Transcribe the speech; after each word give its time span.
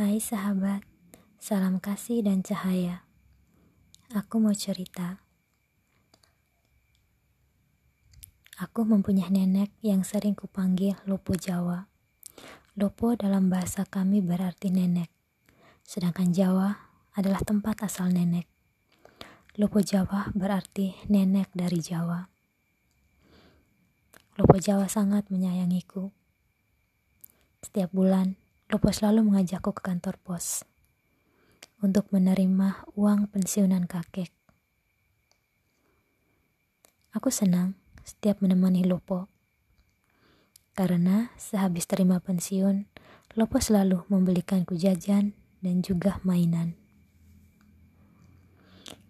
Hai 0.00 0.16
sahabat, 0.16 0.80
salam 1.36 1.76
kasih 1.76 2.24
dan 2.24 2.40
cahaya. 2.40 3.04
Aku 4.16 4.40
mau 4.40 4.56
cerita. 4.56 5.20
Aku 8.56 8.88
mempunyai 8.88 9.28
nenek 9.28 9.68
yang 9.84 10.00
sering 10.00 10.32
kupanggil 10.32 10.96
Lopo 11.04 11.36
Jawa. 11.36 11.84
Lopo 12.80 13.12
dalam 13.12 13.52
bahasa 13.52 13.84
kami 13.84 14.24
berarti 14.24 14.72
nenek, 14.72 15.12
sedangkan 15.84 16.32
Jawa 16.32 16.80
adalah 17.12 17.44
tempat 17.44 17.84
asal 17.84 18.08
nenek. 18.08 18.48
Lopo 19.60 19.84
Jawa 19.84 20.32
berarti 20.32 20.96
nenek 21.12 21.52
dari 21.52 21.76
Jawa. 21.76 22.24
Lopo 24.40 24.56
Jawa 24.56 24.88
sangat 24.88 25.28
menyayangiku. 25.28 26.08
Setiap 27.60 27.92
bulan, 27.92 28.39
Lopo 28.70 28.86
selalu 28.94 29.26
mengajakku 29.26 29.74
ke 29.74 29.82
kantor 29.82 30.14
pos 30.22 30.62
untuk 31.82 32.06
menerima 32.14 32.86
uang 32.94 33.26
pensiunan 33.34 33.90
kakek. 33.90 34.30
Aku 37.10 37.34
senang 37.34 37.74
setiap 38.06 38.38
menemani 38.38 38.86
Lopo 38.86 39.26
karena 40.78 41.34
sehabis 41.34 41.90
terima 41.90 42.22
pensiun, 42.22 42.86
Lopo 43.34 43.58
selalu 43.58 44.06
membelikanku 44.06 44.78
jajan 44.78 45.34
dan 45.58 45.82
juga 45.82 46.22
mainan. 46.22 46.78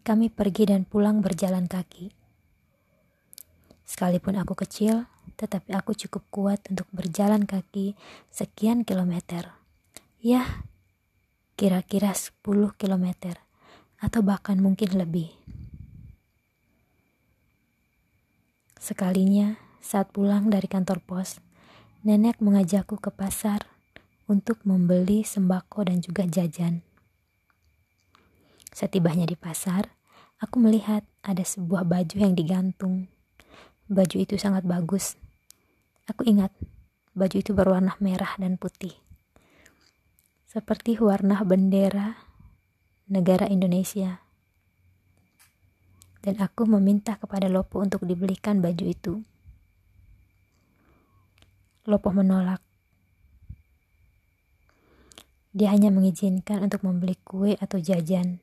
Kami 0.00 0.32
pergi 0.32 0.72
dan 0.72 0.88
pulang 0.88 1.20
berjalan 1.20 1.68
kaki. 1.68 2.16
Sekalipun 3.84 4.40
aku 4.40 4.56
kecil, 4.56 5.04
tetapi 5.36 5.74
aku 5.76 5.92
cukup 5.94 6.22
kuat 6.30 6.60
untuk 6.70 6.86
berjalan 6.94 7.44
kaki 7.44 7.98
sekian 8.30 8.82
kilometer. 8.86 9.54
Ya, 10.20 10.64
kira-kira 11.60 12.16
10 12.16 12.40
kilometer 12.80 13.36
atau 14.00 14.24
bahkan 14.24 14.56
mungkin 14.56 14.96
lebih. 14.96 15.32
Sekalinya, 18.80 19.60
saat 19.84 20.08
pulang 20.08 20.48
dari 20.48 20.64
kantor 20.64 21.04
pos, 21.04 21.36
nenek 22.00 22.40
mengajakku 22.40 22.96
ke 22.96 23.12
pasar 23.12 23.68
untuk 24.24 24.64
membeli 24.64 25.20
sembako 25.20 25.92
dan 25.92 26.00
juga 26.00 26.24
jajan. 26.24 26.80
Setibanya 28.72 29.28
di 29.28 29.36
pasar, 29.36 29.92
aku 30.40 30.56
melihat 30.62 31.04
ada 31.20 31.44
sebuah 31.44 31.84
baju 31.84 32.16
yang 32.16 32.32
digantung. 32.32 33.12
Baju 33.90 34.16
itu 34.22 34.38
sangat 34.38 34.62
bagus 34.62 35.18
Aku 36.10 36.26
ingat, 36.26 36.50
baju 37.14 37.36
itu 37.38 37.54
berwarna 37.54 37.94
merah 38.02 38.34
dan 38.34 38.58
putih. 38.58 38.98
Seperti 40.50 40.98
warna 40.98 41.38
bendera 41.46 42.18
negara 43.06 43.46
Indonesia. 43.46 44.18
Dan 46.18 46.42
aku 46.42 46.66
meminta 46.66 47.14
kepada 47.14 47.46
Lopo 47.46 47.78
untuk 47.78 48.02
dibelikan 48.02 48.58
baju 48.58 48.84
itu. 48.90 49.14
Lopo 51.86 52.10
menolak. 52.10 52.58
Dia 55.54 55.70
hanya 55.70 55.94
mengizinkan 55.94 56.66
untuk 56.66 56.82
membeli 56.82 57.14
kue 57.22 57.54
atau 57.54 57.78
jajan. 57.78 58.42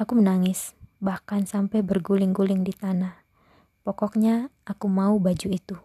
Aku 0.00 0.16
menangis, 0.16 0.75
bahkan 0.98 1.44
sampai 1.44 1.84
berguling-guling 1.84 2.64
di 2.64 2.72
tanah. 2.72 3.20
Pokoknya 3.84 4.50
aku 4.66 4.90
mau 4.90 5.16
baju 5.20 5.48
itu. 5.52 5.76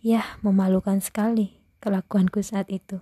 Yah, 0.00 0.40
memalukan 0.40 0.96
sekali 1.02 1.60
kelakuanku 1.80 2.40
saat 2.44 2.68
itu. 2.68 3.00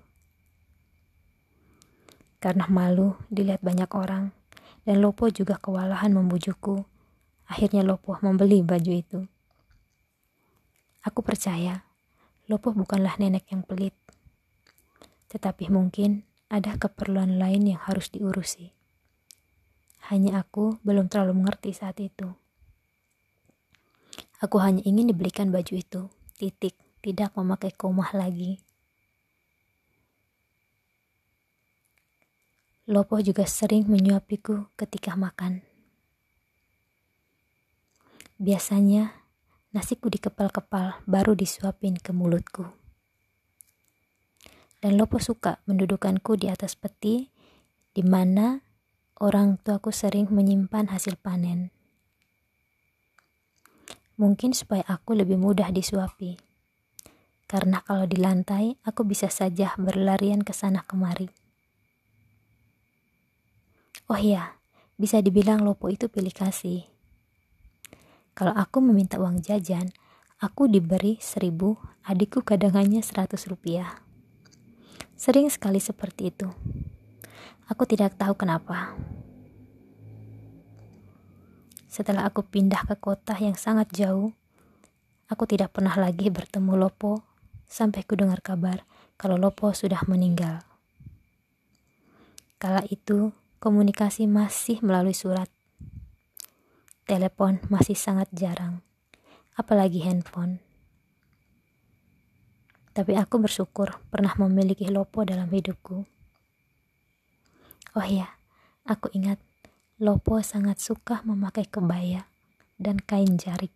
Karena 2.39 2.71
malu 2.71 3.19
dilihat 3.29 3.63
banyak 3.63 3.91
orang, 3.95 4.31
dan 4.87 5.03
Lopo 5.03 5.27
juga 5.27 5.59
kewalahan 5.59 6.15
membujukku. 6.15 6.87
Akhirnya 7.51 7.83
Lopo 7.83 8.15
membeli 8.23 8.63
baju 8.63 8.93
itu. 8.95 9.21
Aku 11.03 11.21
percaya, 11.27 11.83
Lopo 12.47 12.71
bukanlah 12.71 13.19
nenek 13.19 13.51
yang 13.51 13.67
pelit. 13.67 13.95
Tetapi 15.29 15.69
mungkin 15.69 16.25
ada 16.49 16.79
keperluan 16.79 17.37
lain 17.37 17.75
yang 17.75 17.81
harus 17.83 18.09
diurusi. 18.09 18.78
Hanya 20.09 20.41
aku 20.41 20.81
belum 20.81 21.13
terlalu 21.13 21.45
mengerti 21.45 21.77
saat 21.77 22.01
itu. 22.01 22.33
Aku 24.41 24.57
hanya 24.63 24.81
ingin 24.89 25.13
dibelikan 25.13 25.53
baju 25.53 25.75
itu. 25.77 26.03
Titik. 26.41 26.73
Tidak 26.99 27.37
memakai 27.39 27.71
komah 27.77 28.11
lagi. 28.17 28.59
Lopo 32.89 33.21
juga 33.21 33.45
sering 33.45 33.85
menyuapiku 33.85 34.73
ketika 34.75 35.13
makan. 35.13 35.61
Biasanya, 38.41 39.13
nasiku 39.77 40.09
dikepal-kepal 40.09 41.05
baru 41.05 41.37
disuapin 41.37 42.01
ke 42.01 42.17
mulutku. 42.17 42.65
Dan 44.81 44.97
Lopo 44.97 45.21
suka 45.21 45.61
mendudukanku 45.69 46.41
di 46.41 46.49
atas 46.49 46.79
peti 46.81 47.29
di 47.93 48.03
mana 48.07 48.65
orang 49.19 49.59
tuaku 49.59 49.91
sering 49.91 50.31
menyimpan 50.31 50.95
hasil 50.95 51.19
panen. 51.19 51.75
Mungkin 54.19 54.55
supaya 54.55 54.87
aku 54.87 55.15
lebih 55.19 55.39
mudah 55.39 55.71
disuapi. 55.71 56.39
Karena 57.51 57.83
kalau 57.83 58.07
di 58.07 58.19
lantai, 58.19 58.79
aku 58.87 59.03
bisa 59.07 59.31
saja 59.31 59.75
berlarian 59.79 60.43
ke 60.43 60.55
sana 60.55 60.83
kemari. 60.87 61.31
Oh 64.11 64.19
iya, 64.19 64.59
bisa 64.95 65.19
dibilang 65.23 65.63
Lopo 65.67 65.91
itu 65.91 66.07
pilih 66.11 66.35
kasih. 66.35 66.87
Kalau 68.39 68.55
aku 68.55 68.79
meminta 68.79 69.19
uang 69.19 69.43
jajan, 69.43 69.91
aku 70.39 70.71
diberi 70.71 71.19
seribu, 71.19 71.75
adikku 72.07 72.47
kadang 72.47 72.79
hanya 72.79 73.03
seratus 73.03 73.51
rupiah. 73.51 73.99
Sering 75.19 75.51
sekali 75.51 75.83
seperti 75.83 76.31
itu. 76.31 76.47
Aku 77.69 77.85
tidak 77.85 78.17
tahu 78.17 78.33
kenapa. 78.33 78.97
Setelah 81.85 82.25
aku 82.25 82.41
pindah 82.41 82.89
ke 82.89 82.97
kota 82.97 83.37
yang 83.37 83.61
sangat 83.61 83.93
jauh, 83.93 84.33
aku 85.29 85.45
tidak 85.45 85.77
pernah 85.77 85.93
lagi 85.93 86.33
bertemu 86.33 86.81
Lopo 86.81 87.21
sampai 87.69 88.09
ku 88.09 88.17
dengar 88.17 88.41
kabar 88.41 88.89
kalau 89.21 89.37
Lopo 89.37 89.69
sudah 89.77 90.01
meninggal. 90.09 90.65
Kala 92.57 92.89
itu, 92.89 93.37
komunikasi 93.61 94.25
masih 94.25 94.81
melalui 94.81 95.13
surat. 95.13 95.53
Telepon 97.05 97.61
masih 97.69 98.01
sangat 98.01 98.33
jarang, 98.33 98.81
apalagi 99.61 100.09
handphone. 100.09 100.65
Tapi 102.97 103.13
aku 103.13 103.45
bersyukur 103.45 104.01
pernah 104.09 104.33
memiliki 104.41 104.89
Lopo 104.89 105.21
dalam 105.29 105.53
hidupku. 105.53 106.18
Oh 107.97 108.05
ya, 108.05 108.37
aku 108.85 109.09
ingat 109.17 109.41
Lopo 109.99 110.39
sangat 110.45 110.79
suka 110.79 111.25
memakai 111.27 111.67
kebaya 111.67 112.29
dan 112.79 113.01
kain 113.03 113.41
jarik. 113.41 113.75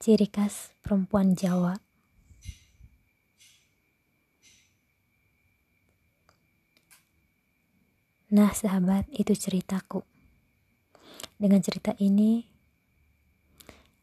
Ciri 0.00 0.30
khas 0.30 0.72
perempuan 0.80 1.36
Jawa. 1.36 1.76
Nah, 8.26 8.50
sahabat, 8.50 9.06
itu 9.14 9.36
ceritaku. 9.38 10.02
Dengan 11.38 11.62
cerita 11.62 11.94
ini, 12.02 12.42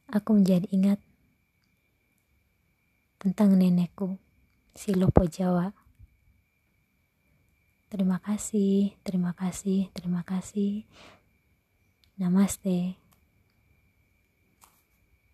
aku 0.08 0.38
menjadi 0.38 0.70
ingat 0.72 1.00
tentang 3.20 3.58
nenekku, 3.60 4.16
si 4.78 4.96
Lopo 4.96 5.28
Jawa. 5.28 5.83
Terima 7.94 8.18
kasih, 8.18 8.98
terima 9.06 9.38
kasih, 9.38 9.86
terima 9.94 10.26
kasih. 10.26 10.82
Namaste. 12.18 13.03